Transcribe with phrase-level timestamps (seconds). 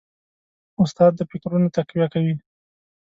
[0.83, 2.35] استاد د فکرونو تقویه کوي.